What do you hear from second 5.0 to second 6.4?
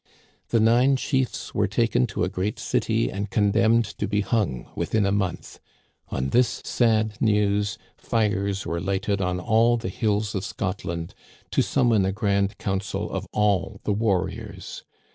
a month. On